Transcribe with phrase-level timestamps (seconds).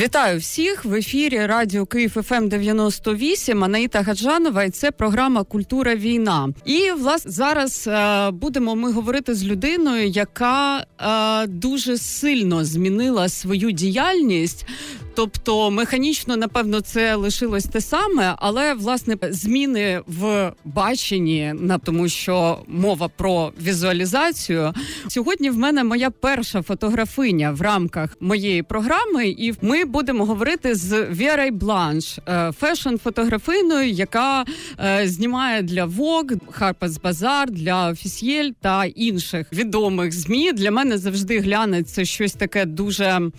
[0.00, 6.48] Вітаю всіх в ефірі Радіо Київ ФМ 98, Анаїта Гаджанова, і це програма Культура війна.
[6.64, 13.70] І власне зараз е, будемо ми говорити з людиною, яка е, дуже сильно змінила свою
[13.70, 14.66] діяльність.
[15.14, 22.58] Тобто механічно, напевно, це лишилось те саме, але власне зміни в баченні, на тому, що
[22.68, 24.74] мова про візуалізацію.
[25.08, 31.06] Сьогодні в мене моя перша фотографиня в рамках моєї програми, і ми будемо говорити з
[31.10, 34.44] Вірой Бланш, е, фешн-фотографиною, яка
[34.80, 40.52] е, знімає для Vogue, Harper's Bazaar, для Officiel та інших відомих змі.
[40.52, 43.30] Для мене завжди глянеться щось таке дуже.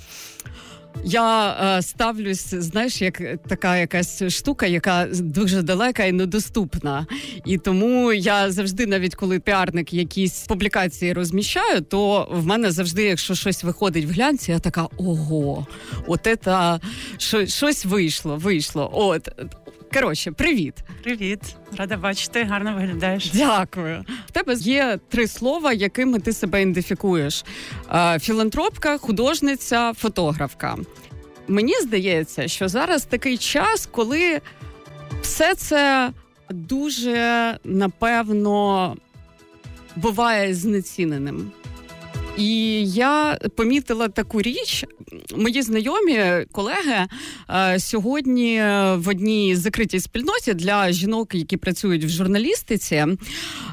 [1.03, 7.07] Я е, ставлюсь, знаєш, як така якась штука, яка дуже далека і недоступна.
[7.45, 13.35] І тому я завжди, навіть коли піарник якісь публікації розміщаю, то в мене завжди, якщо
[13.35, 15.67] щось виходить в глянці, я така ого,
[16.07, 16.79] от це
[17.47, 18.89] щось вийшло, вийшло.
[18.93, 19.29] От
[19.93, 20.73] Коротше, привіт.
[21.03, 21.39] Привіт,
[21.77, 23.31] рада бачити, гарно виглядаєш.
[23.33, 24.05] Дякую.
[24.27, 27.45] В тебе є три слова, якими ти себе ідентифікуєш:
[28.19, 30.77] філантропка, художниця, фотографка.
[31.47, 34.41] Мені здається, що зараз такий час, коли
[35.21, 36.11] все це
[36.49, 38.95] дуже напевно
[39.95, 41.51] буває знеціненим.
[42.37, 44.85] І я помітила таку річ.
[45.35, 47.07] Мої знайомі колеги
[47.49, 48.61] е, сьогодні
[48.95, 53.05] в одній закритій спільноті для жінок, які працюють в журналістиці,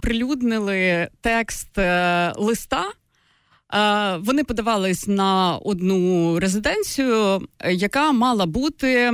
[0.03, 2.84] прилюднили текст е, листа.
[3.75, 9.12] Е, вони подавались на одну резиденцію, яка мала бути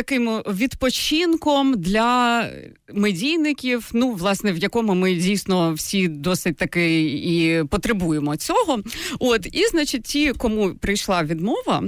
[0.00, 2.44] таким відпочинком для
[2.92, 3.90] медійників.
[3.92, 8.82] Ну, власне, в якому ми дійсно всі досить таки і потребуємо цього.
[9.18, 11.82] От і значить, ті, кому прийшла відмова,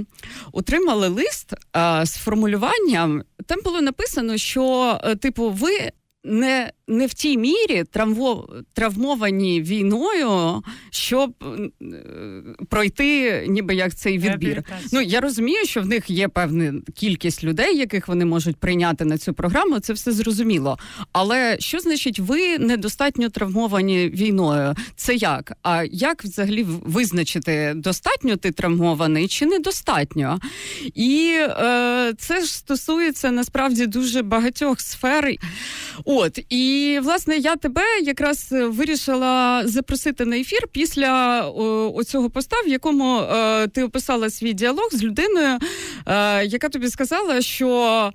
[0.51, 3.23] отримали лист а, з формулюванням.
[3.45, 5.91] Там було написано, що е, типу, ви
[6.23, 11.95] не не в тій мірі травмо, травмовані війною, щоб е,
[12.69, 14.63] пройти, ніби як цей відбір.
[14.91, 19.17] Ну я розумію, що в них є певна кількість людей, яких вони можуть прийняти на
[19.17, 19.79] цю програму.
[19.79, 20.77] Це все зрозуміло.
[21.11, 24.75] Але що значить, ви недостатньо травмовані війною?
[24.95, 25.57] Це як?
[25.63, 30.39] А як взагалі визначити, достатньо ти травмований чи недостатньо?
[30.93, 35.31] І е, це ж стосується насправді дуже багатьох сфер.
[36.05, 36.72] От і.
[36.73, 41.41] І власне я тебе якраз вирішила запросити на ефір після
[41.95, 45.59] оцього поста, в якому е, ти описала свій діалог з людиною,
[46.05, 48.11] е, яка тобі сказала, що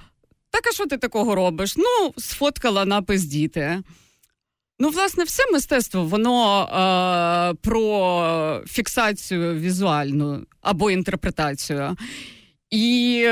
[0.50, 1.76] так, а що ти такого робиш?
[1.76, 3.82] Ну, сфоткала напис діти.
[4.78, 11.96] Ну, власне, все мистецтво, воно е, про фіксацію візуальну або інтерпретацію.
[12.70, 13.26] І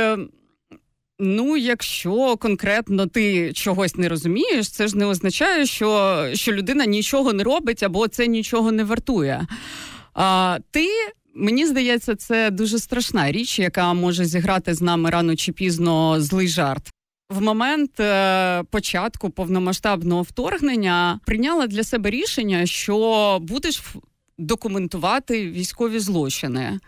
[1.19, 7.33] Ну, якщо конкретно ти чогось не розумієш, це ж не означає, що що людина нічого
[7.33, 9.47] не робить або це нічого не вартує.
[10.15, 10.89] А ти,
[11.35, 16.49] мені здається, це дуже страшна річ, яка може зіграти з нами рано чи пізно злий
[16.49, 16.91] жарт.
[17.31, 23.83] В момент е, початку повномасштабного вторгнення прийняла для себе рішення, що будеш
[24.39, 26.81] документувати військові злочини.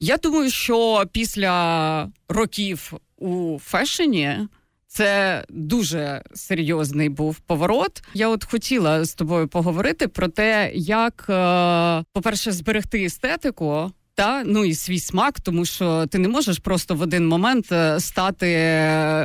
[0.00, 4.48] Я думаю, що після років у фешені.
[4.88, 8.02] Це дуже серйозний був поворот.
[8.14, 14.64] Я от хотіла з тобою поговорити про те, як, е, по-перше, зберегти естетику, та ну
[14.64, 18.46] і свій смак, тому що ти не можеш просто в один момент е, стати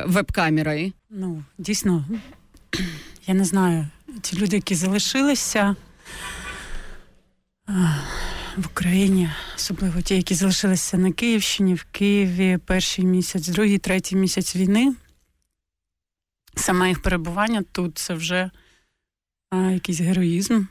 [0.06, 0.92] веб-камерою.
[1.10, 2.04] Ну, дійсно,
[3.26, 3.86] я не знаю,
[4.20, 5.76] ті люди, які залишилися
[8.56, 14.56] в Україні, особливо ті, які залишилися на Київщині, в Києві перший місяць, другий, третій місяць
[14.56, 14.94] війни.
[16.56, 18.50] Саме їх перебування тут це вже
[19.50, 20.64] а, якийсь героїзм.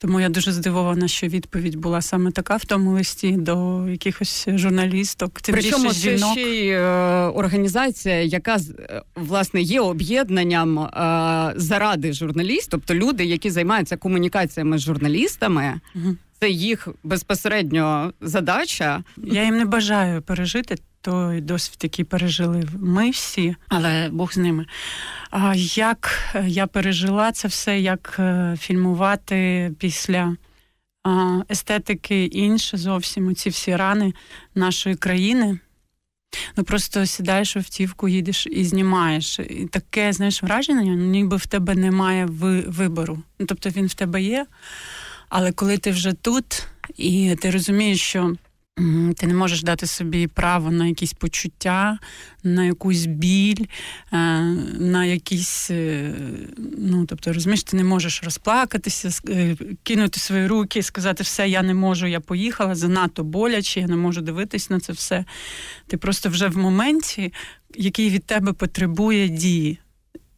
[0.00, 5.40] Тому я дуже здивована, що відповідь була саме така в тому листі до якихось журналісток.
[5.40, 6.32] Тим Причому це жінок.
[6.32, 6.80] ще й е,
[7.34, 10.88] організація, яка е, власне є об'єднанням е,
[11.56, 15.80] заради журналістів, тобто люди, які займаються комунікаціями з журналістами.
[15.94, 16.16] Угу.
[16.40, 19.02] Це їх безпосередньо задача.
[19.16, 24.66] Я їм не бажаю пережити той досвід, який пережили ми всі, але Бог з ними.
[25.30, 30.36] А як я пережила це все, як е, фільмувати після
[31.50, 34.14] естетики інше зовсім ці всі рани
[34.54, 35.58] нашої країни.
[36.56, 39.38] Ну просто сідаєш в автівку, їдеш і знімаєш.
[39.38, 42.26] І таке, знаєш, враження, ніби в тебе немає
[42.66, 43.22] вибору.
[43.38, 44.46] Ну, Тобто він в тебе є.
[45.28, 46.66] Але коли ти вже тут,
[46.96, 48.34] і ти розумієш, що
[49.16, 51.98] ти не можеш дати собі право на якісь почуття,
[52.42, 53.64] на якусь біль,
[54.12, 54.16] е,
[54.78, 55.70] на якісь.
[55.70, 56.14] Е,
[56.78, 61.74] ну, тобто, розумієш, ти не можеш розплакатися, е, кинути свої руки сказати, все, я не
[61.74, 65.24] можу, я поїхала, занадто боляче, я не можу дивитись на це все.
[65.86, 67.32] Ти просто вже в моменті,
[67.74, 69.78] який від тебе потребує дії.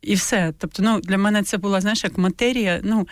[0.02, 0.52] І все.
[0.58, 2.80] Тобто, ну, для мене це була, знаєш, як матерія.
[2.84, 3.06] ну,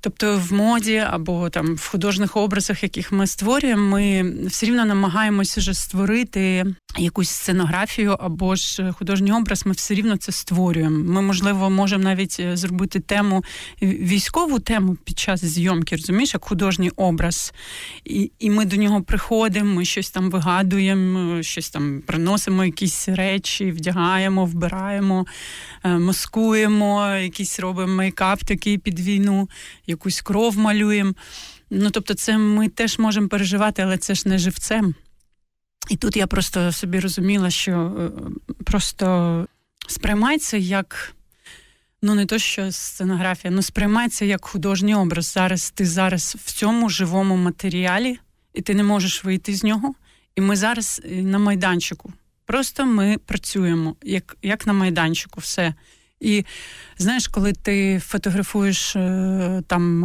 [0.00, 5.60] Тобто в моді або там в художніх образах, яких ми створюємо, ми все рівно намагаємося
[5.60, 6.66] вже створити
[6.98, 9.66] якусь сценографію або ж художній образ.
[9.66, 11.12] Ми все рівно це створюємо.
[11.12, 13.44] Ми, можливо, можемо навіть е, зробити тему
[13.82, 17.52] військову тему під час зйомки, розумієш, як художній образ.
[18.04, 23.70] І і ми до нього приходимо, ми щось там вигадуємо, щось там приносимо, якісь речі,
[23.70, 25.26] вдягаємо, вбираємо,
[25.84, 29.48] е, маскуємо, якийсь робимо мейкап такий під війну
[29.86, 31.12] якусь кров малюємо.
[31.70, 34.94] Ну, тобто, це ми теж можемо переживати, але це ж не живцем.
[35.90, 38.10] І тут я просто собі розуміла, що е,
[38.64, 39.46] просто
[39.88, 41.14] сприймається як.
[42.02, 45.26] Ну, не то, що сценографія, ну сприймається як художній образ.
[45.26, 48.18] Зараз ти зараз в цьому живому матеріалі,
[48.54, 49.94] і ти не можеш вийти з нього.
[50.36, 52.12] І ми зараз е, на майданчику.
[52.46, 55.74] Просто ми працюємо як як на майданчику, все.
[56.20, 56.44] І
[56.98, 59.98] знаєш, коли ти фотографуєш е, там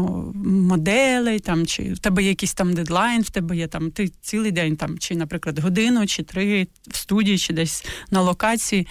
[0.45, 4.51] моделей, там чи в тебе є якийсь там дедлайн, в тебе є там ти цілий
[4.51, 8.87] день, там, чи, наприклад, годину, чи три в студії, чи десь на локації.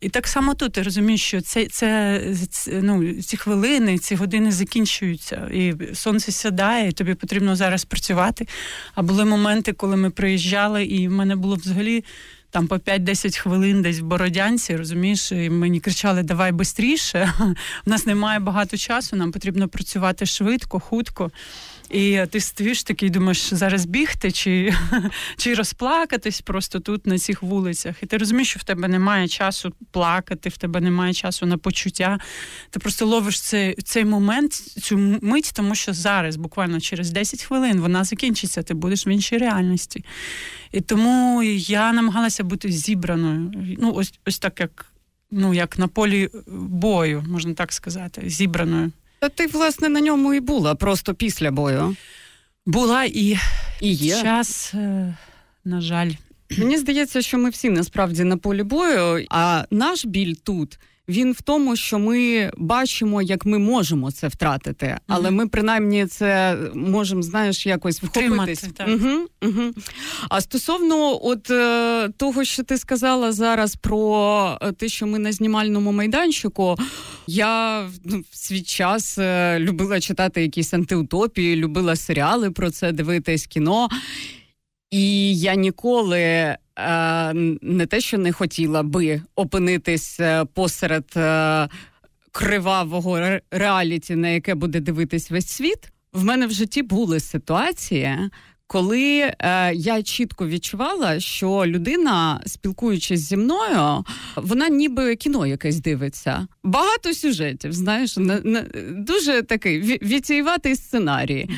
[0.00, 2.20] І так само тут ти розумієш, що це це,
[2.50, 8.46] це ну, ці хвилини, ці години закінчуються, і сонце сідає, і тобі потрібно зараз працювати.
[8.94, 12.04] А були моменти, коли ми приїжджали, і в мене було взагалі
[12.50, 17.32] там по 5-10 хвилин десь в Бородянці, розумієш, і мені кричали Давай швидше.
[17.86, 21.30] У нас немає багато часу, нам потрібно працювати швидко, хутко.
[21.90, 24.74] І ти стоїш такий, думаєш, зараз бігти чи
[25.36, 28.02] чи розплакатись просто тут на цих вулицях.
[28.02, 32.18] І ти розумієш, що в тебе немає часу плакати, в тебе немає часу на почуття.
[32.70, 37.80] Ти просто ловиш цей цей момент, цю мить, тому що зараз, буквально через 10 хвилин,
[37.80, 40.04] вона закінчиться, ти будеш в іншій реальності.
[40.72, 43.52] І тому я намагалася бути зібраною.
[43.78, 44.86] Ну, ось ось так, як
[45.30, 48.92] ну, як на полі бою, можна так сказати, зібраною.
[49.20, 51.96] Та ти, власне, на ньому і була, просто після бою.
[52.66, 53.38] Була і
[53.80, 54.22] і є.
[54.22, 55.16] час, е,
[55.64, 56.10] на жаль.
[56.58, 60.78] Мені здається, що ми всі насправді на полі бою, а наш біль тут
[61.10, 65.32] він в тому, що ми бачимо, як ми можемо це втратити, але mm-hmm.
[65.32, 68.64] ми принаймні це можемо, знаєш, якось вхопитись.
[68.88, 69.70] Угу, угу.
[70.28, 75.32] А стосовно от е, того, що ти сказала зараз про е, те, що ми на
[75.32, 76.76] знімальному майданчику,
[77.26, 83.46] я ну, в свій час е, любила читати якісь антиутопії, любила серіали про це, дивитись
[83.46, 83.88] кіно.
[84.90, 87.32] І я ніколи Е,
[87.62, 90.20] не те, що не хотіла би опинитись
[90.54, 91.68] посеред е,
[92.32, 95.92] кривавого реаліті, на яке буде дивитись весь світ.
[96.12, 98.16] В мене в житті були ситуації.
[98.66, 104.04] Коли е, я чітко відчувала, що людина, спілкуючись зі мною,
[104.36, 106.46] вона ніби кіно якесь дивиться.
[106.64, 111.48] Багато сюжетів, знаєш, на, на дуже такий вітіюватий сценарій.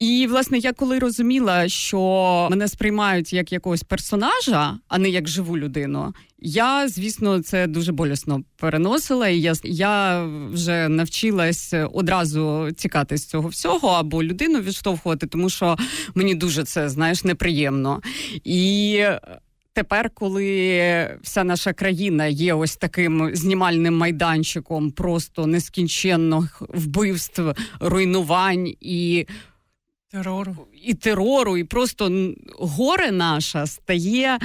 [0.00, 5.58] І власне я коли розуміла, що мене сприймають як якогось персонажа, а не як живу
[5.58, 6.14] людину.
[6.38, 13.48] Я, звісно, це дуже болісно переносила, і я я вже навчилась одразу тікати з цього
[13.48, 15.76] всього або людину відштовхувати, тому що
[16.14, 18.00] мені дуже це знаєш неприємно.
[18.44, 19.02] І
[19.72, 27.42] тепер, коли вся наша країна є ось таким знімальним майданчиком, просто нескінченних вбивств,
[27.80, 29.26] руйнувань і
[30.10, 34.38] терору і терору, і просто горе наша стає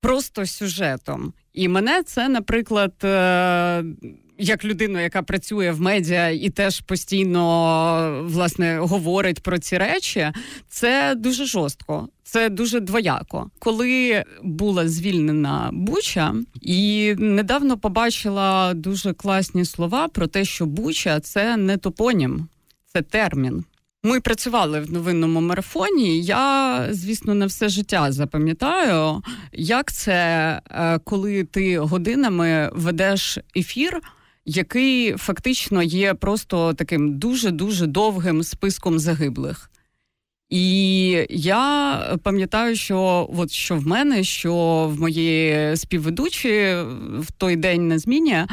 [0.00, 1.32] просто сюжетом.
[1.52, 3.84] І мене це, наприклад, е,
[4.38, 10.32] як людину, яка працює в медіа і теж постійно власне говорить про ці речі,
[10.68, 13.50] це дуже жорстко, це дуже двояко.
[13.58, 21.56] Коли була звільнена Буча, і недавно побачила дуже класні слова про те, що Буча це
[21.56, 22.48] не топонім,
[22.92, 23.64] це термін.
[24.06, 26.22] Ми працювали в новинному марафоні.
[26.22, 29.22] Я, звісно, на все життя запам'ятаю,
[29.52, 30.12] як це,
[30.70, 34.00] е, коли ти годинами ведеш ефір,
[34.44, 39.70] який фактично є просто таким дуже дуже довгим списком загиблих.
[40.50, 44.54] І я пам'ятаю, що от що в мене, що
[44.94, 46.76] в моєї співведучі
[47.18, 48.44] в той день на зміні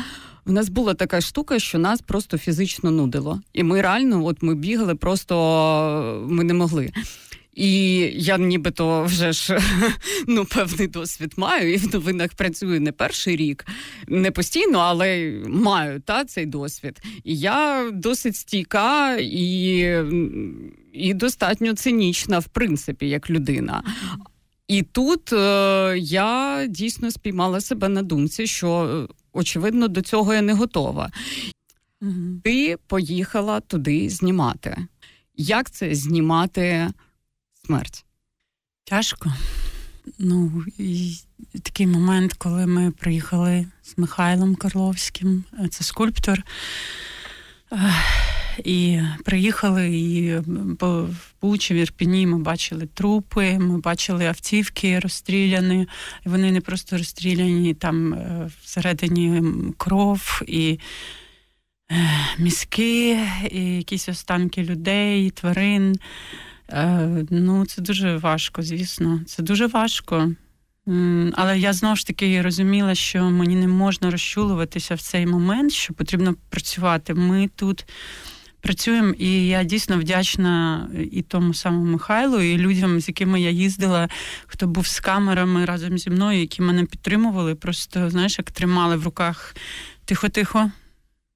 [0.45, 3.41] в нас була така штука, що нас просто фізично нудило.
[3.53, 6.91] І ми реально, от ми бігали, просто ми не могли.
[7.53, 9.59] І я нібито вже ж
[10.27, 13.65] ну, певний досвід маю, і в новинах працюю не перший рік,
[14.07, 17.01] не постійно, але маю та, цей досвід.
[17.23, 19.77] І я досить стійка і,
[20.93, 23.83] і достатньо цинічна, в принципі, як людина.
[24.67, 30.53] І тут е, я дійсно спіймала себе на думці, що очевидно до цього я не
[30.53, 31.11] готова.
[32.01, 32.13] Угу.
[32.43, 34.77] Ти поїхала туди знімати.
[35.35, 36.89] Як це знімати
[37.65, 38.05] смерть?
[38.83, 39.33] Тяжко.
[40.19, 41.15] Ну, і
[41.63, 46.43] такий момент, коли ми приїхали з Михайлом Карловським, це скульптор.
[48.57, 50.41] І приїхали і
[50.79, 51.07] по
[51.41, 55.88] Бучі, в Ірпіні ми бачили трупи, ми бачили автівки розстріляні.
[56.25, 60.79] Вони не просто розстріляні, там е, всередині кров і
[61.91, 63.19] е, мізки,
[63.51, 65.95] і якісь останки людей, тварин.
[66.69, 69.22] Е, ну, це дуже важко, звісно.
[69.25, 70.31] Це дуже важко.
[71.33, 75.93] Але я знову ж таки розуміла, що мені не можна розчулуватися в цей момент, що
[75.93, 77.13] потрібно працювати.
[77.13, 77.86] Ми тут
[78.63, 84.10] працюємо, і я дійсно вдячна і тому самому Михайлу, і людям, з якими я їздила,
[84.48, 87.55] хто був з камерами разом зі мною, які мене підтримували.
[87.55, 89.55] Просто знаєш, як тримали в руках
[90.05, 90.72] тихо-тихо.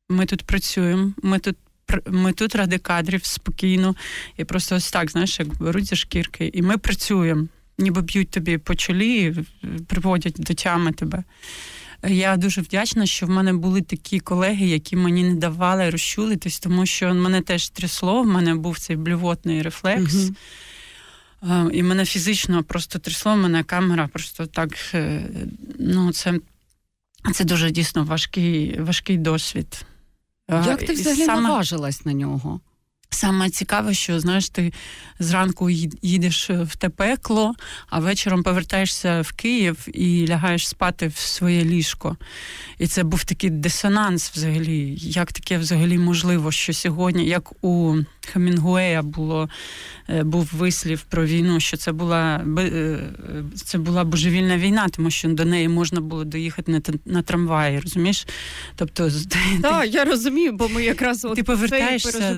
[0.10, 1.58] Ми тут працюємо, ми тут.
[2.06, 3.96] Ми тут ради кадрів спокійно,
[4.38, 8.58] і просто ось так, знаєш, як беруть за шкірки, і ми працюємо, ніби б'ють тобі
[8.58, 9.36] по чолі,
[9.88, 11.24] приводять до тями тебе.
[12.04, 16.86] Я дуже вдячна, що в мене були такі колеги, які мені не давали розчулитись, тому
[16.86, 20.14] що мене теж трясло, в мене був цей блювотний рефлекс.
[21.42, 21.72] Uh-huh.
[21.72, 24.70] І мене фізично просто трясло, в мене камера просто так.
[24.94, 25.30] Е,
[25.80, 26.40] ну, Це
[27.34, 29.86] це дуже дійсно важкий важкий досвід.
[30.50, 31.42] Як ти взагалі саме...
[31.42, 32.60] наважилась на нього?
[33.10, 34.74] Саме цікаве, що знаєш, ти
[35.20, 35.70] зранку
[36.02, 37.54] їдеш в те пекло,
[37.90, 42.18] а вечором повертаєшся в Київ і лягаєш спати в своє ліжко.
[42.80, 44.98] І це був такий дисонанс взагалі.
[45.00, 47.98] Як таке взагалі можливо, що сьогодні, як у
[48.32, 49.50] Хемінгуея було
[50.10, 53.00] е, був вислів про війну, що це була е,
[53.56, 58.28] це була божевільна війна, тому що до неї можна було доїхати на на трамваї, розумієш?
[58.76, 59.12] Тобто,
[59.62, 62.38] Так, ти, я розумію, бо ми якраз от ти повертаєшся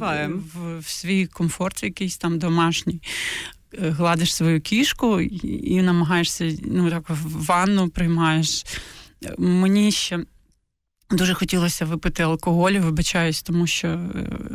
[0.56, 3.02] в, в свій комфорт, якийсь там домашній.
[3.74, 8.66] Е, гладиш свою кішку і намагаєшся ну так в ванну приймаєш.
[9.38, 10.20] Мені ще
[11.12, 14.00] Дуже хотілося випити алкоголю, вибачаюсь, тому що е,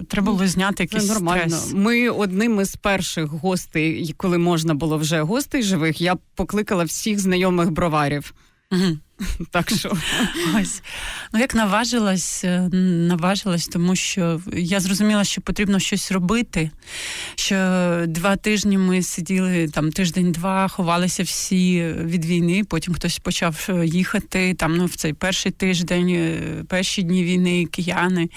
[0.09, 1.57] треба було зняти якийсь Це нормально.
[1.57, 1.75] Стрес.
[1.75, 7.71] Ми одним із перших гостей, коли можна було вже гостей живих, я покликала всіх знайомих
[7.71, 8.35] броварів.
[8.73, 8.99] Угу.
[9.51, 9.93] Так що
[10.61, 10.83] ось
[11.33, 12.69] ну як наважилась, е,
[13.09, 16.71] наважилась, тому що я зрозуміла, що потрібно щось робити.
[17.35, 17.57] Що
[18.07, 22.65] два тижні ми сиділи там тиждень-два, ховалися всі від війни.
[22.65, 24.77] Потім хтось почав е, їхати там.
[24.77, 28.29] Ну в цей перший тиждень, е, перші дні війни, кияни.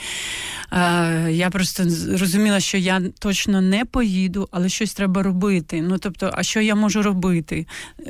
[1.30, 1.84] Я просто
[2.20, 5.82] розуміла, що я точно не поїду, але щось треба робити.
[5.82, 7.68] Ну тобто, а що я можу робити?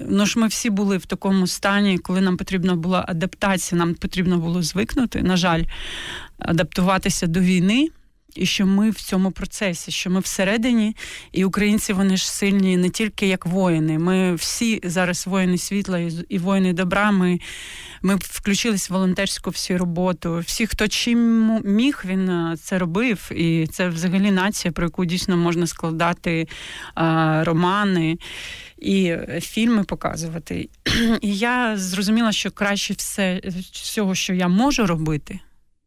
[0.09, 3.95] Ну ж ми всі були в такому стані, коли нам потрібно потрібна була адаптація, нам
[3.95, 5.63] потрібно було звикнути, на жаль,
[6.39, 7.89] адаптуватися до війни.
[8.35, 10.95] І що ми в цьому процесі, що ми всередині,
[11.31, 13.99] і українці вони ж сильні не тільки як воїни.
[13.99, 15.99] Ми всі зараз воїни світла
[16.29, 17.11] і воїни добра.
[17.11, 17.39] Ми
[18.01, 20.39] ми включились в волонтерську всю роботу.
[20.45, 23.31] Всі, хто чим міг, він е, це робив.
[23.31, 26.47] І це взагалі нація, про яку дійсно можна складати
[26.95, 28.17] а, романи
[28.77, 30.69] і фільми показувати.
[31.22, 33.41] І я зрозуміла, що краще все
[33.72, 35.39] всього, що я можу робити.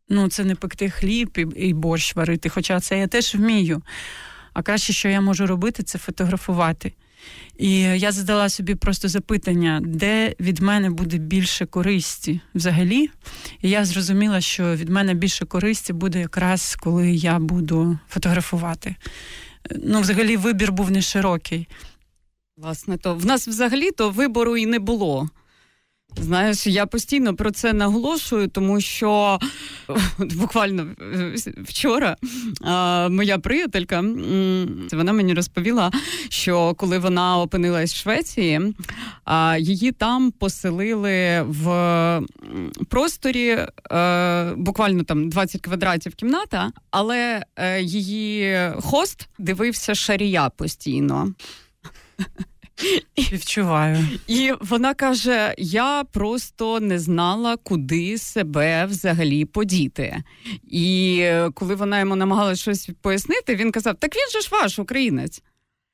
[0.09, 3.83] Ну, це не пекти хліб і, і борщ варити, хоча це я теж вмію.
[4.53, 6.93] А краще, що я можу робити, це фотографувати.
[7.59, 13.11] І я задала собі просто запитання, де від мене буде більше користі взагалі.
[13.63, 18.97] І я зрозуміла, що від мене більше користі буде якраз коли я буду фотографувати.
[19.85, 21.69] Ну, взагалі, вибір був не широкий.
[22.63, 25.29] Власне, то в нас взагалі то вибору і не було.
[26.17, 29.39] Знаєш, я постійно про це наголошую, тому що
[30.19, 32.17] буквально е, вчора
[33.11, 34.01] моя приятелька
[34.93, 35.91] вона мені розповіла,
[36.29, 38.61] що коли вона опинилась в Швеції,
[39.59, 42.23] її там поселили в
[42.89, 51.35] просторі е, буквально там 20 квадратів кімната, але е, її хост дивився шарія постійно.
[53.33, 54.09] Відчуваю.
[54.27, 60.23] І вона каже: я просто не знала, куди себе взагалі подіти.
[60.71, 65.43] І коли вона йому намагалася щось пояснити, він казав: Так він же ж ваш українець.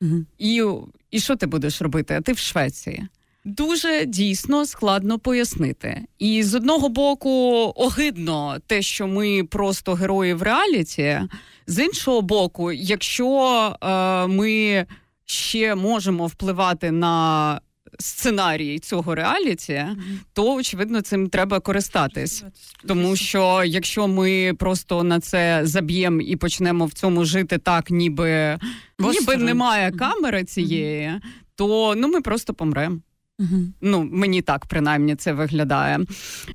[0.03, 0.25] Угу.
[0.39, 0.65] І,
[1.11, 2.15] І що ти будеш робити?
[2.15, 3.09] А ти в Швеції.
[3.45, 6.03] Дуже дійсно складно пояснити.
[6.19, 7.31] І з одного боку,
[7.77, 11.21] огидно те, що ми просто герої в реаліті.
[11.67, 14.87] З іншого боку, якщо е, ми
[15.27, 17.61] ще можемо впливати на
[17.99, 19.85] сценарій цього реаліті,
[20.33, 22.45] то очевидно цим треба користатись.
[22.89, 28.59] Тому що якщо ми просто на це заб'ємо і почнемо в цьому жити так, ніби
[28.99, 31.13] ніби немає камери цієї,
[31.55, 32.99] то ну ми просто помремо.
[33.39, 33.67] Uh-huh.
[33.81, 36.01] Ну, мені так принаймні це виглядає.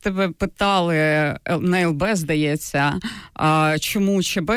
[0.01, 0.95] Тебе питали
[1.59, 2.99] на ЛБ, здається,
[3.33, 4.51] а, чому ЧБ?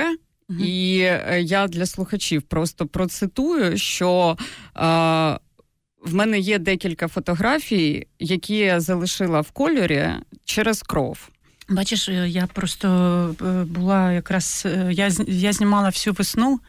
[0.49, 4.37] І е, я для слухачів просто процитую, що
[4.75, 5.39] а,
[6.05, 10.09] в мене є декілька фотографій, які я залишила в кольорі
[10.45, 11.29] через кров.
[11.69, 12.89] Бачиш, е, я просто
[13.43, 16.61] е, була якраз я я знімала всю весну,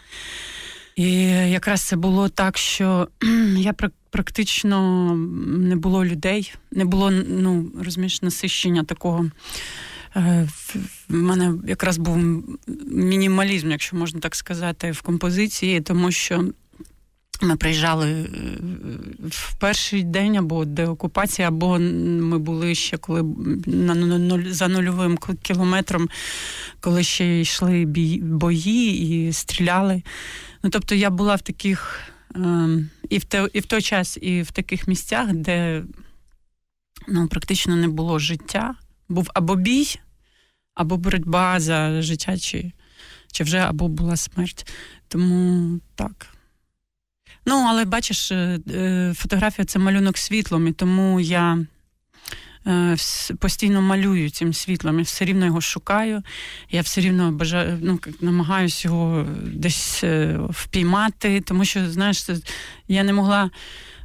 [0.96, 3.08] і якраз це було так, що
[3.58, 3.74] я
[4.10, 5.16] практично
[5.46, 9.30] не було людей, не було ну, розумієш, насищення такого.
[10.16, 10.48] Е,
[11.10, 12.18] в мене якраз був
[12.88, 16.46] мінімалізм, якщо можна так сказати, в композиції, тому що
[17.42, 18.28] ми приїжджали е,
[19.28, 23.24] в перший день або деокупація, або ми були ще коли
[23.66, 26.10] на за нульовим кілометром,
[26.80, 27.86] коли ще йшли
[28.22, 30.04] бої і стріляли.
[30.64, 32.00] Ну тобто я була в таких
[32.36, 35.84] ем, і в те, і в той час, і в таких місцях, де
[37.08, 38.76] ну, практично не було життя.
[39.10, 40.00] Був або бій,
[40.76, 42.72] або боротьба за життя, чи,
[43.32, 44.74] чи вже або була смерть.
[45.08, 46.28] Тому так.
[47.46, 51.66] Ну, але бачиш, е, е, фотографія це малюнок світлом, і тому я
[52.68, 52.96] Е,
[53.40, 56.24] постійно малюю цим світлом, я все рівно його шукаю.
[56.72, 60.04] Я все рівно бажаю, ну, намагаюся його десь
[60.50, 62.30] впіймати, тому що, знаєш,
[62.88, 63.50] я не могла.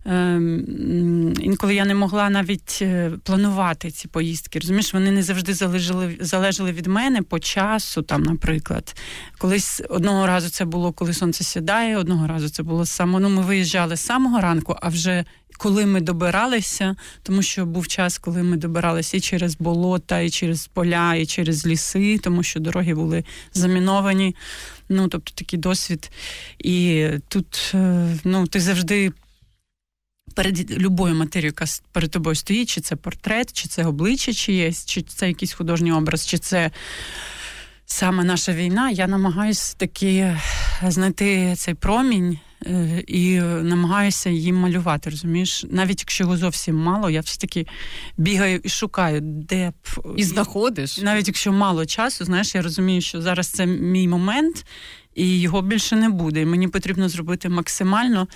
[0.04, 4.58] Ем, інколи я не могла навіть е, планувати ці поїздки.
[4.58, 8.96] Розумієш, вони не завжди залежали залежали від мене по часу, там, наприклад.
[9.38, 13.20] Колись одного разу це було, коли сонце сідає, одного разу це було само.
[13.20, 15.24] Ну, ми виїжджали з самого ранку, а вже
[15.60, 20.66] коли ми добиралися, тому що був час, коли ми добиралися і через болота, і через
[20.66, 24.36] поля, і через ліси, тому що дороги були заміновані.
[24.88, 26.10] Ну, тобто такий досвід.
[26.58, 29.12] І тут е, ну, ти завжди.
[30.34, 35.02] Перед любою матерією, яка перед тобою стоїть, чи це портрет, чи це обличчя чиєсь, чи
[35.02, 36.70] це якийсь художній образ, чи це
[37.86, 40.36] саме наша війна, я намагаюся таки
[40.82, 45.10] знайти цей промінь Е, і намагаюся їм малювати.
[45.10, 47.66] Розумієш, навіть якщо його зовсім мало, я все таки
[48.16, 50.98] бігаю і шукаю, де б і знаходиш.
[50.98, 54.66] Навіть якщо мало часу, знаєш, я розумію, що зараз це мій момент,
[55.14, 56.40] і його більше не буде.
[56.40, 58.28] І мені потрібно зробити максимально.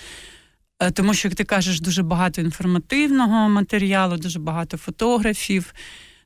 [0.81, 5.75] Е, тому що, як ти кажеш, дуже багато інформативного матеріалу, дуже багато фотографів.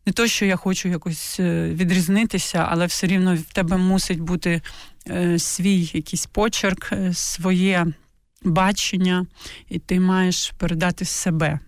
[0.06, 4.61] Не то, що я хочу якось е, відрізнитися, але все рівно в тебе мусить бути
[5.11, 7.87] Е, свій якийсь почерк, своє
[8.42, 9.26] бачення,
[9.68, 11.58] і ти маєш передати себе.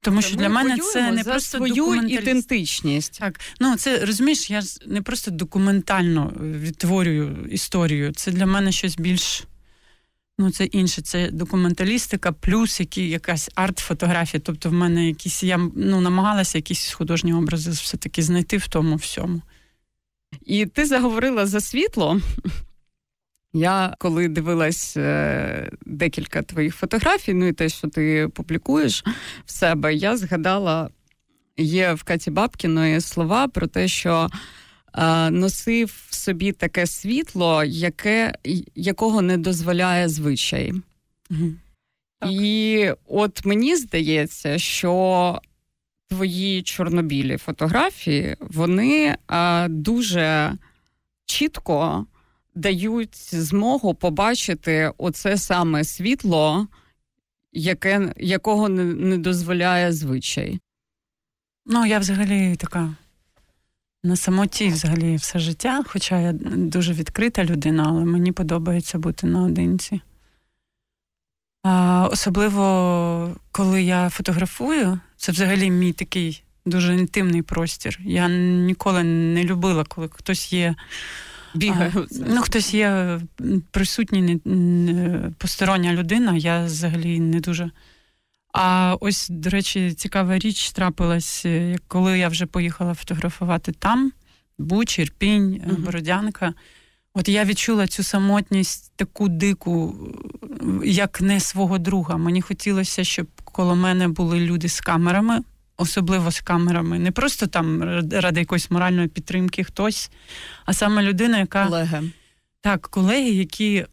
[0.00, 3.18] Тому що для мене це не просто свою ідентичність.
[3.20, 8.12] Так, ну це розумієш, я не просто документально відтворюю історію.
[8.12, 9.44] Це для мене щось більш.
[10.38, 14.40] Ну, це інше, це документалістика, плюс які, якась арт-фотографія.
[14.44, 19.42] Тобто, в мене якісь я ну, намагалася якісь художні образи все-таки знайти в тому всьому.
[20.46, 22.20] І ти заговорила за світло.
[23.52, 29.04] Я коли дивилась е, декілька твоїх фотографій, ну і те, що ти публікуєш
[29.44, 30.90] в себе, я згадала,
[31.56, 34.28] є в Каті Бабкіної слова про те, що
[35.30, 38.34] носив в собі таке світло, яке,
[38.74, 40.72] якого не дозволяє звичай.
[41.30, 41.52] Угу.
[42.30, 45.40] І от мені здається, що
[46.08, 50.52] твої чорнобілі фотографії, вони е, дуже
[51.24, 52.06] чітко
[52.54, 56.68] дають змогу побачити оце саме світло,
[57.52, 60.58] яке, якого не, не дозволяє звичай.
[61.66, 62.94] Ну, я взагалі така
[64.06, 70.00] на самоті взагалі все життя, хоча я дуже відкрита людина, але мені подобається бути наодинці.
[71.62, 77.98] А, Особливо, коли я фотографую, це взагалі мій такий дуже інтимний простір.
[78.04, 80.74] Я ніколи не любила, коли хтось є
[81.54, 82.06] Бігаю.
[82.10, 83.20] Ну, хтось є
[83.70, 87.70] присутній не, не, постороння людина, я взагалі не дуже.
[88.58, 94.12] А ось, до речі, цікава річ трапилась, е, коли я вже поїхала фотографувати там,
[94.58, 95.78] Буч, Ірпінь, uh-huh.
[95.78, 96.54] Бородянка.
[97.14, 99.94] От я відчула цю самотність таку дику,
[100.84, 102.16] як не свого друга.
[102.16, 105.40] Мені хотілося, щоб коло мене були люди з камерами,
[105.76, 106.98] особливо з камерами.
[106.98, 110.10] Не просто там ради якоїсь моральної підтримки хтось,
[110.64, 112.10] а саме людина, яка колеги.
[112.60, 113.86] Так, колеги, які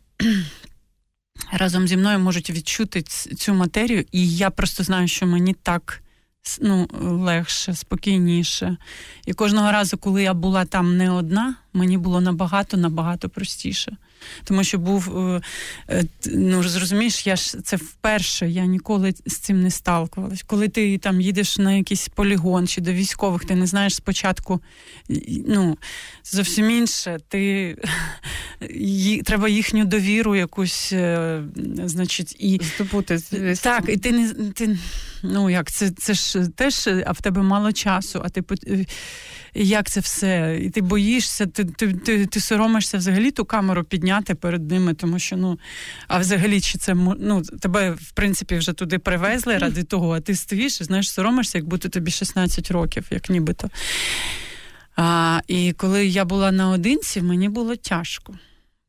[1.52, 3.02] разом зі мною можуть відчути
[3.38, 6.04] цю матерію, і я просто знаю, що мені так
[6.62, 8.78] ну, легше, спокійніше.
[9.26, 13.98] І кожного разу, коли я була там не одна, мені було набагато набагато простіше.
[14.44, 15.42] Тому що був, е,
[15.90, 20.44] е, ну зрозумієш, я ж це вперше, я ніколи з цим не сталкувалась.
[20.44, 24.62] Коли ти там їдеш на якийсь полігон чи до військових, ти не знаєш спочатку,
[25.48, 25.78] ну,
[26.24, 27.76] зовсім інше, ти
[29.26, 31.44] треба їхню довіру якусь, е,
[31.86, 33.20] значить, і здобути.
[33.62, 34.78] Так, і ти не ти,
[35.24, 38.42] ну як це це ж теж, а в тебе мало часу, а ти
[39.54, 40.60] як це все?
[40.62, 45.20] І ти боїшся, ти ти, ти, ти соромишся взагалі ту камеру підняти перед ними, тому
[45.20, 45.60] що ну,
[46.08, 50.36] а взагалі, чи це ну, тебе, в принципі, вже туди привезли ради того, а ти
[50.36, 53.70] стоїш і знаєш, соромишся, як будто тобі 16 років, як нібито.
[54.96, 58.38] А, І коли я була наодинці, мені було тяжко.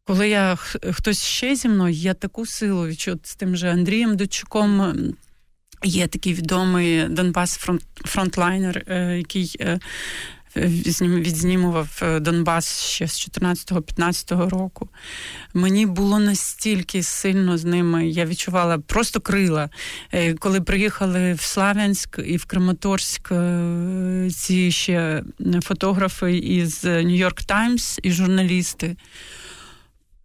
[0.05, 0.57] Коли я
[0.93, 4.95] хтось ще зі мною, я таку силу відчув з тим же Андрієм Дучуком.
[5.85, 9.57] Є такий відомий Донбас фронт, фронтлайнер, е, який
[10.57, 14.89] відзнімував е, Донбас ще з 14-15 року.
[15.55, 19.71] Мені було настільки сильно з ними, я відчувала просто крила.
[20.13, 25.25] Е, коли приїхали в Славянськ і в Краматорськ е, ці ще
[25.63, 28.97] фотографи із Нью-Йорк Таймс і журналісти.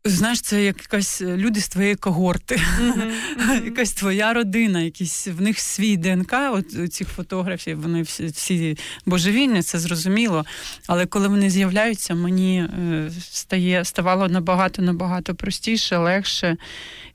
[0.05, 3.65] Знаєш, це якась е, люди з твоєї когорти, mm-hmm.
[3.65, 6.33] якась твоя родина, якісь в них свій ДНК.
[6.33, 10.45] От цих фотографів, вони всі, всі божевільні, це зрозуміло.
[10.87, 16.57] Але коли вони з'являються, мені е, стає ставало набагато набагато простіше, легше.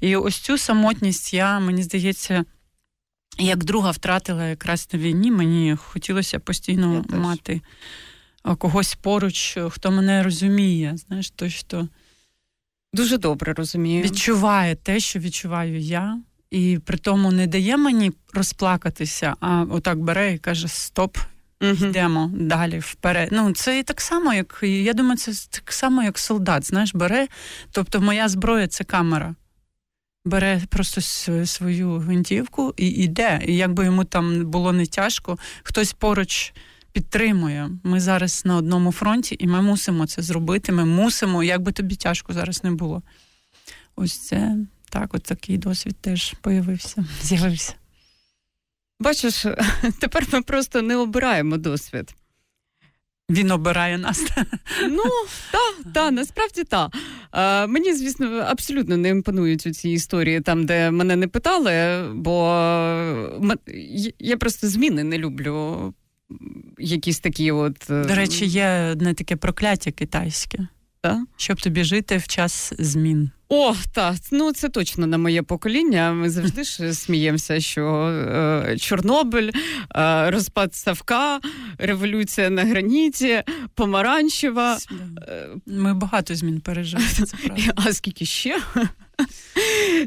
[0.00, 2.44] І ось цю самотність я, мені здається,
[3.38, 5.30] як друга втратила якраз на війні.
[5.30, 7.60] Мені хотілося постійно мати
[8.58, 10.96] когось поруч, хто мене розуміє.
[10.96, 11.88] Знаєш, то що.
[12.94, 14.02] Дуже добре розумію.
[14.02, 16.18] Відчуває те, що відчуваю я,
[16.50, 21.18] і при тому не дає мені розплакатися, а отак бере і каже: Стоп,
[21.60, 23.28] uh йдемо далі вперед.
[23.32, 26.66] Ну, це і так само, як я думаю, це так само, як солдат.
[26.66, 27.28] Знаєш, бере.
[27.70, 29.34] Тобто, моя зброя це камера.
[30.24, 31.00] Бере просто
[31.46, 33.40] свою гвинтівку і йде.
[33.46, 36.52] І якби йому там було не тяжко, хтось поруч
[36.94, 37.70] підтримує.
[37.82, 40.72] Ми зараз на одному фронті, і ми мусимо це зробити.
[40.72, 43.02] Ми мусимо, як би тобі тяжко зараз не було.
[43.96, 44.56] Ось це
[44.90, 47.74] так, от такий досвід теж появився, з'явився.
[49.00, 49.46] Бачиш,
[50.00, 52.14] тепер ми просто не обираємо досвід.
[53.30, 54.26] Він обирає нас.
[54.90, 55.02] Ну,
[55.52, 56.92] так, та, насправді так.
[57.68, 62.34] Мені, звісно, абсолютно не імпонують у ці історії там, де мене не питали, бо
[64.18, 65.94] я просто зміни не люблю
[66.78, 67.90] якісь такі от.
[67.90, 70.66] Е, До речі, є одне таке прокляття китайське.
[71.00, 71.18] Так?
[71.36, 73.30] Щоб тобі жити в час змін.
[73.48, 76.12] О, так, ну це точно на моє покоління.
[76.12, 77.84] Ми завжди ж сміємося, що
[78.66, 79.50] е, Чорнобиль,
[79.96, 81.40] е, розпад Савка,
[81.78, 83.42] революція на граніті,
[83.74, 84.78] помаранчева.
[85.28, 87.04] Е, Ми багато змін пережили.
[87.12, 87.72] Це правда.
[87.76, 88.58] А скільки ще?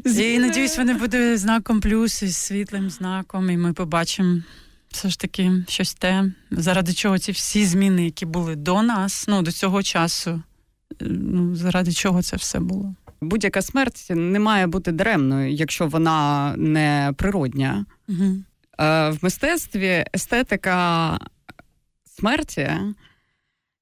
[0.04, 4.42] І надіюсь, вони будуть знаком плюс і світлим знаком, і ми побачимо
[4.90, 9.42] все ж таки щось те, заради чого ці всі зміни, які були до нас, ну
[9.42, 10.42] до цього часу,
[11.00, 12.94] ну заради чого це все було.
[13.20, 17.86] Будь-яка смерть не має бути даремною, якщо вона не природня.
[18.08, 18.36] Угу.
[18.78, 21.18] В мистецтві естетика
[22.04, 22.70] смерті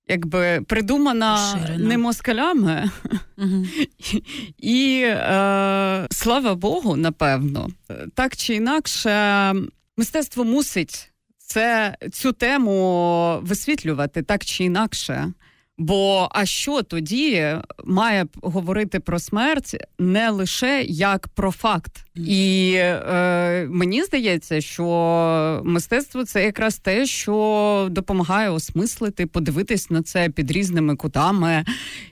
[0.09, 1.89] якби придумана Ширина.
[1.89, 2.91] не москалями,
[3.39, 3.67] угу.
[4.59, 7.69] і, е, слава Богу, напевно,
[8.15, 9.55] так чи інакше,
[9.97, 15.33] Мистецтво мусить це цю тему висвітлювати так чи інакше.
[15.79, 17.55] Бо а що тоді
[17.85, 26.25] має говорити про смерть не лише як про факт, і е, мені здається, що мистецтво
[26.25, 31.65] це якраз те, що допомагає осмислити, подивитись на це під різними кутами.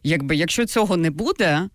[0.03, 1.69] Якби якщо цього не буде,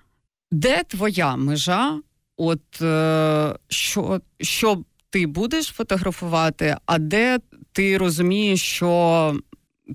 [0.52, 2.00] де твоя межа?
[2.38, 7.40] От е, що, що ти будеш фотографувати, а де
[7.72, 9.40] ти розумієш, що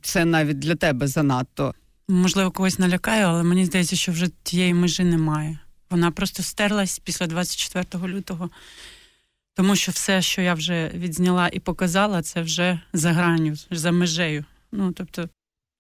[0.02, 1.74] це навіть для тебе занадто.
[2.08, 5.58] Можливо, когось налякаю, але мені здається, що вже тієї межі немає.
[5.90, 8.50] Вона просто стерлась після 24 лютого,
[9.54, 14.44] тому що все, що я вже відзняла і показала, це вже за граню, за межею.
[14.72, 15.28] Ну тобто,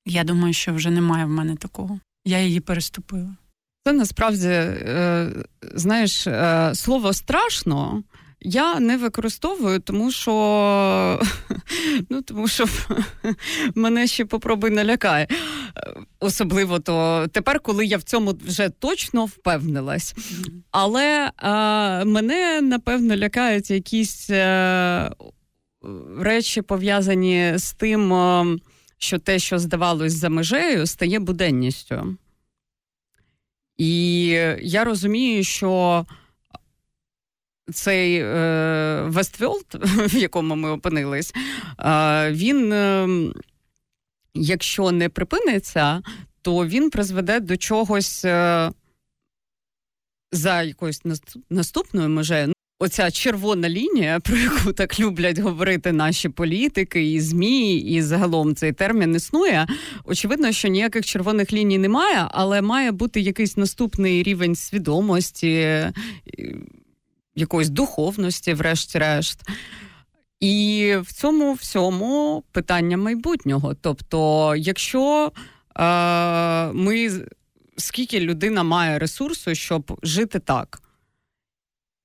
[0.06, 2.00] я думаю, що вже немає в мене такого.
[2.24, 3.36] я її переступила.
[3.86, 5.32] Це насправді, е,
[5.74, 8.02] знаєш, е, слово страшно.
[8.46, 11.20] Я не використовую, тому що
[12.10, 12.64] ну, тому що
[13.74, 15.28] мене ще попробуй налякає.
[16.20, 20.14] Особливо то тепер, коли я в цьому вже точно впевнилась.
[20.70, 25.10] Але а, мене напевно лякають якісь а, е,
[26.18, 28.56] речі пов'язані з тим, а,
[28.98, 32.16] що те, що здавалось за межею, стає буденністю.
[33.76, 34.26] І
[34.62, 36.06] я розумію, що
[37.72, 41.32] цей е, Вестфілд, в якому ми опинились,
[41.78, 43.08] е, він, е,
[44.34, 46.02] якщо не припиниться,
[46.42, 48.70] то він призведе до чогось е,
[50.32, 51.02] за якоюсь
[51.50, 52.52] наступною межею.
[52.78, 58.72] Оця червона лінія, про яку так люблять говорити наші політики, і змі, і загалом цей
[58.72, 59.66] термін існує.
[60.04, 65.82] Очевидно, що ніяких червоних ліній немає, але має бути якийсь наступний рівень свідомості
[67.34, 69.40] якоїсь духовності, врешті-решт.
[70.40, 73.74] І в цьому всьому питання майбутнього.
[73.74, 75.32] Тобто, якщо
[75.76, 77.10] е, ми
[77.76, 80.82] скільки людина має ресурсу, щоб жити так,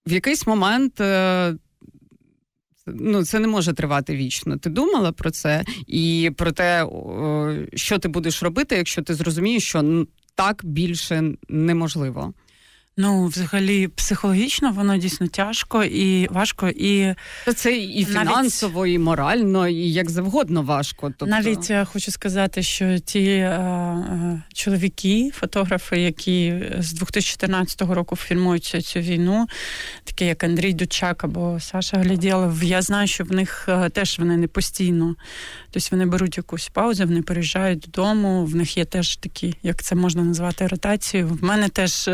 [0.08, 1.02] в якийсь момент.
[1.02, 1.56] Е,
[2.94, 4.58] Ну, це не може тривати вічно.
[4.58, 6.88] Ти думала про це і про те,
[7.74, 12.34] що ти будеш робити, якщо ти зрозумієш, що так більше неможливо.
[13.02, 16.70] Ну, взагалі, психологічно воно дійсно тяжко і важко.
[16.70, 17.16] І
[17.56, 21.14] це і фінансово, навіть, і морально, і як завгодно важко.
[21.18, 21.26] Тобто...
[21.26, 28.66] Навіть я хочу сказати, що ті е, е, чоловіки, фотографи, які з 2014 року фільмують
[28.66, 29.48] цю війну,
[30.04, 34.38] такі як Андрій Дучак або Саша Глядєлов, я знаю, що в них е, теж вони
[34.38, 35.16] не постійно.
[35.72, 38.46] Тобто вони беруть якусь паузу, вони переїжджають додому.
[38.46, 41.28] В них є теж такі, як це можна назвати, ротацію.
[41.28, 42.10] В мене теж.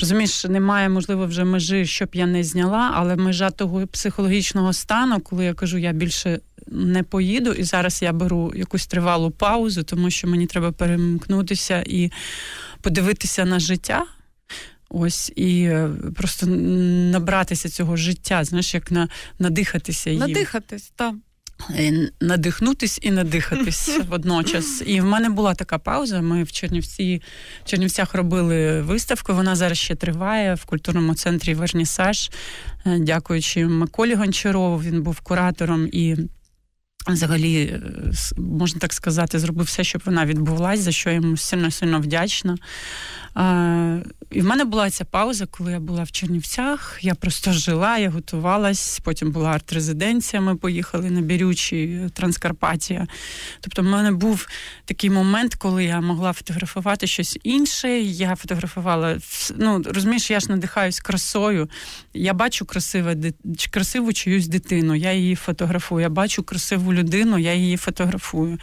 [0.00, 5.44] Розумієш, немає, можливо, вже межі, щоб я не зняла, але межа того психологічного стану, коли
[5.44, 10.28] я кажу, я більше не поїду, і зараз я беру якусь тривалу паузу, тому що
[10.28, 12.12] мені треба перемкнутися і
[12.80, 14.06] подивитися на життя.
[14.88, 20.20] Ось і е, просто набратися цього життя, знаєш, як на надихатися їм.
[20.20, 21.14] Надихатись, так.
[21.70, 24.82] Е, надихнутись і надихатись водночас.
[24.86, 26.20] І в мене була така пауза.
[26.20, 27.22] Ми в Чернівці
[27.64, 29.34] в Чернівцях робили виставку.
[29.34, 32.30] Вона зараз ще триває в культурному центрі Вернісаж,
[32.86, 34.82] е, дякуючи Миколі Гончарову.
[34.82, 36.16] Він був куратором і.
[37.08, 37.80] Взагалі, е,
[38.36, 42.56] можна так сказати, зробив все, щоб вона відбулася, за що я йому сильно сильно вдячна.
[44.30, 46.98] І в мене була ця пауза, коли я була в Чернівцях.
[47.00, 49.00] Я просто жила, я готувалась.
[49.04, 50.42] Потім була арт-резиденція.
[50.42, 53.06] Ми поїхали на Бірючі, Транскарпатія.
[53.60, 54.46] Тобто, в мене був
[54.84, 57.88] такий момент, коли я могла фотографувати щось інше.
[58.00, 59.18] Я фотографувала
[59.56, 61.68] ну розумієш, я ж надихаюсь красою.
[62.14, 63.32] Я бачу красиве
[63.70, 64.94] красиву чиюсь дитину.
[64.94, 66.02] Я її фотографую.
[66.02, 68.58] Я бачу красиву людину, я її фотографую.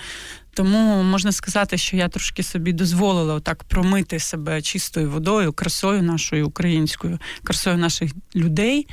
[0.54, 6.48] Тому можна сказати, що я трошки собі дозволила так промити себе чистою водою, красою нашою
[6.48, 8.88] українською, красою наших людей.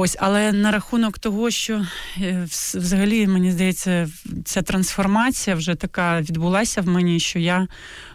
[0.00, 1.86] Ось, але на рахунок того, що
[2.20, 4.08] е, взагалі мені здається,
[4.44, 7.68] ця трансформація вже така відбулася в мені, що я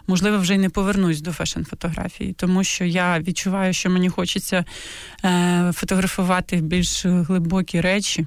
[0.06, 4.64] можливо вже й не повернусь до фешн-фотографії, тому що я відчуваю, що мені хочеться
[5.24, 8.26] е, фотографувати більш глибокі речі.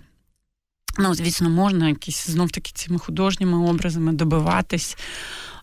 [0.99, 4.97] Ну, звісно, можна якісь знов таки цими художніми образами добиватись.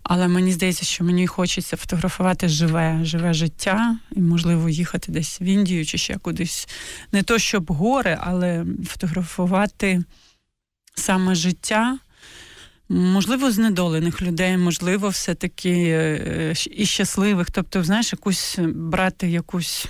[0.03, 5.43] Але мені здається, що мені хочеться фотографувати живе, живе життя, і, можливо, їхати десь в
[5.43, 6.69] Індію чи ще кудись.
[7.13, 10.05] Не то, щоб гори, але фотографувати
[10.95, 11.99] саме життя.
[12.89, 17.51] Можливо, знедолених людей, можливо, все-таки е, і щасливих.
[17.51, 19.87] Тобто, знаєш, якусь брати якусь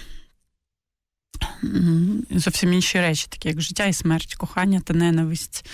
[2.30, 5.66] зовсім інші речі, такі як життя і смерть, кохання та ненависть.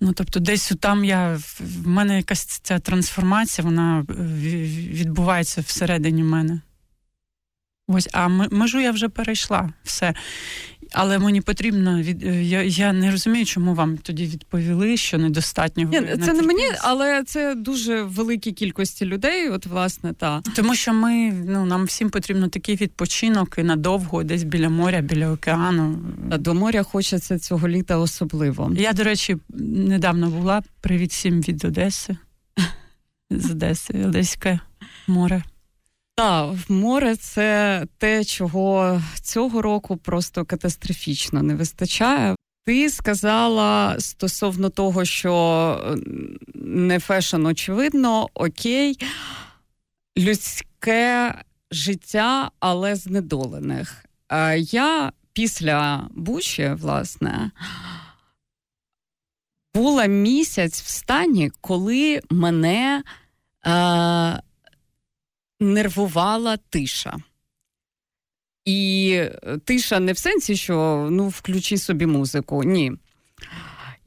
[0.00, 4.12] Ну, тобто, десь там я в мене якась ця трансформація, вона е,
[4.92, 6.60] відбувається всередині мене.
[7.88, 10.14] Ось, а межу я вже перейшла все.
[10.92, 15.84] Але мені потрібно від е, я я не розумію, чому вам тоді відповіли, що недостатньо
[15.84, 19.48] Ні, Це не мені, але це дуже великій кількості людей.
[19.48, 24.42] От власне та тому, що ми ну нам всім потрібно такий відпочинок і надовго, десь
[24.42, 25.98] біля моря, біля океану.
[26.30, 28.72] А До моря хочеться цього літа особливо.
[28.76, 29.36] Я, до речі,
[29.74, 30.62] недавно була.
[30.80, 32.16] Привіт всім від Одеси
[33.30, 34.60] з Одеси, Одеське
[35.06, 35.42] море.
[36.18, 42.36] Так, море це те, чого цього року просто катастрофічно не вистачає.
[42.66, 45.96] Ти сказала стосовно того, що
[46.54, 48.98] не фешн, очевидно, окей.
[50.18, 51.34] людське
[51.70, 54.04] життя, але знедолених.
[54.58, 57.50] Я після Бучі, власне,
[59.74, 63.02] була місяць в стані, коли мене
[63.66, 64.42] е,
[65.60, 67.16] нервувала тиша.
[68.64, 69.22] І
[69.64, 72.64] тиша не в сенсі, що ну, включи собі музику.
[72.64, 72.92] Ні.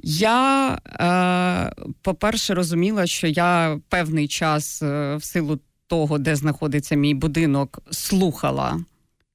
[0.03, 7.13] Я, е, по-перше, розуміла, що я певний час е, в силу того, де знаходиться мій
[7.13, 8.85] будинок, слухала,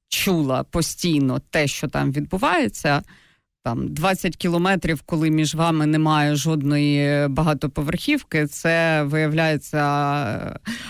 [0.08, 3.02] чула постійно те, що там відбувається.
[3.66, 9.80] Там 20 кілометрів, коли між вами немає жодної багатоповерхівки, це виявляється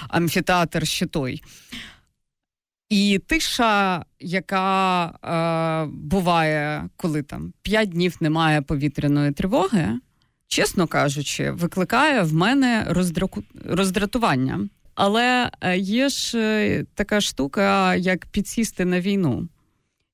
[0.08, 1.42] амфітеатр ще той.
[2.88, 9.88] І тиша, яка е, буває, коли там 5 днів немає повітряної тривоги,
[10.48, 13.42] чесно кажучи, викликає в мене роздраку...
[13.64, 14.68] роздратування.
[14.94, 19.48] Але е, є ж е, така штука, як підсісти на війну.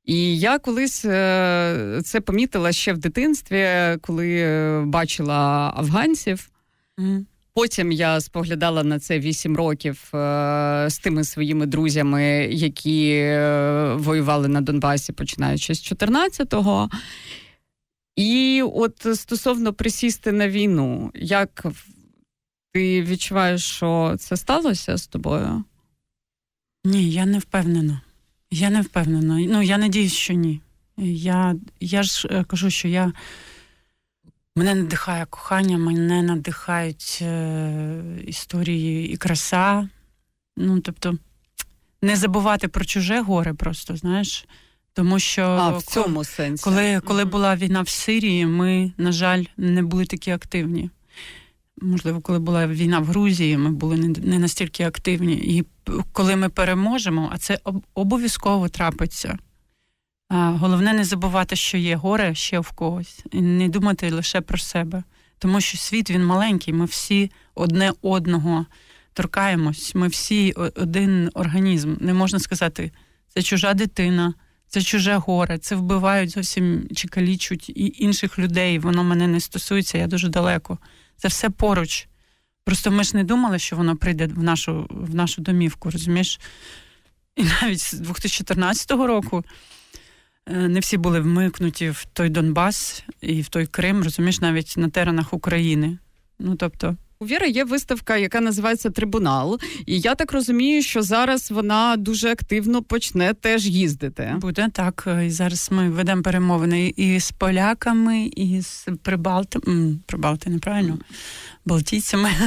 [0.04, 3.68] І я колись е, це помітила ще в дитинстві,
[4.00, 6.50] коли бачила афганців.
[6.98, 7.24] Mm.
[7.54, 10.08] Потім я споглядала на це вісім років
[10.86, 13.14] з тими своїми друзями, які
[13.94, 16.90] воювали на Донбасі, починаючи з 14-го.
[18.16, 21.66] І от стосовно присісти на війну, як
[22.72, 25.64] ти відчуваєш, що це сталося з тобою?
[26.84, 28.00] Ні, я не впевнена.
[28.54, 29.38] Я не впевнена.
[29.38, 30.60] Ну, я надіюсь, що ні.
[31.06, 33.12] Я я ж е, кажу, що я
[34.56, 39.88] мене надихає кохання, мене надихають е, історії і краса.
[40.56, 41.18] Ну, тобто,
[42.02, 44.44] не забувати про чуже горе, просто, знаєш.
[44.92, 46.64] Тому що а, в цьому сенсі.
[46.64, 50.90] коли коли була війна в Сирії, ми, на жаль, не були такі активні
[51.82, 55.32] можливо, коли була війна в Грузії, ми були не настільки активні.
[55.32, 55.64] І
[56.12, 57.58] коли ми переможемо, а це
[57.94, 59.38] обов'язково трапиться.
[60.30, 65.02] Головне не забувати, що є горе ще в когось, і не думати лише про себе.
[65.38, 68.66] Тому що світ він маленький, ми всі одне одного
[69.12, 71.96] торкаємось, ми всі один організм.
[72.00, 72.90] Не можна сказати,
[73.28, 74.34] це чужа дитина,
[74.68, 78.78] це чуже горе, це вбивають зовсім чи калічуть і інших людей.
[78.78, 80.78] Воно мене не стосується, я дуже далеко.
[81.22, 82.08] Це все поруч.
[82.64, 86.40] Просто ми ж не думали, що воно прийде в нашу в нашу домівку, розумієш?
[87.36, 89.44] І навіть з 2014 року
[90.46, 94.88] е, не всі були вмикнуті в той Донбас і в той Крим, розумієш, навіть на
[94.88, 95.98] теренах України.
[96.38, 96.96] Ну тобто.
[97.22, 102.30] У Віри є виставка, яка називається Трибунал, і я так розумію, що зараз вона дуже
[102.30, 104.34] активно почне теж їздити.
[104.40, 105.08] Буде так.
[105.26, 109.98] І Зараз ми ведемо перемовини і з поляками, і з Прибалтами.
[110.06, 110.98] Прибалти неправильно
[111.64, 112.30] балтійцями.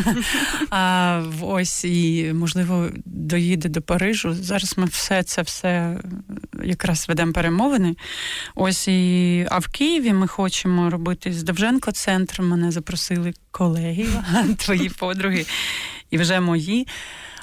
[0.69, 4.33] А ось і можливо доїде до Парижу.
[4.33, 5.99] Зараз ми все це все
[6.63, 7.95] якраз ведемо перемовини.
[8.55, 12.41] Ось і а в Києві ми хочемо робити з Довженко центр.
[12.41, 14.05] Мене запросили колеги,
[14.57, 15.45] твої подруги,
[16.09, 16.87] і вже мої.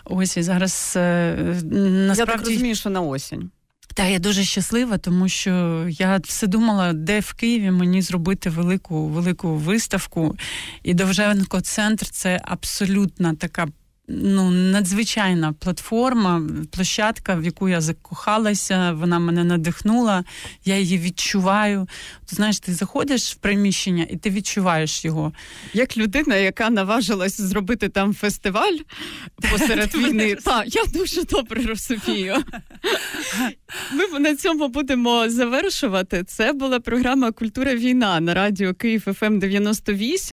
[0.04, 2.18] Ось і зараз насправді...
[2.18, 3.50] Я так розумію, що на осінь.
[3.94, 9.06] Та я дуже щаслива, тому що я все думала, де в Києві мені зробити велику
[9.06, 10.36] велику виставку.
[10.82, 13.68] І Довженко центр це абсолютна така
[14.08, 20.24] ну, надзвичайна платформа, площадка, в яку я закохалася, вона мене надихнула,
[20.64, 21.88] я її відчуваю.
[22.26, 25.32] Ти знаєш, ти заходиш в приміщення і ти відчуваєш його.
[25.74, 28.76] Як людина, яка наважилась зробити там фестиваль
[29.50, 32.34] посеред війни, так, я дуже добре розумію.
[33.92, 36.24] Ми на цьому будемо завершувати.
[36.24, 40.31] Це була програма Культура війна на радіо Київ ФМ 98.